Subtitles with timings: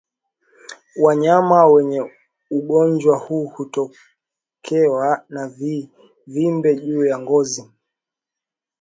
[1.01, 2.11] Wanyama wenye
[2.51, 7.71] ugonjwa huu hutokewa na vivimbe juu ya ngozi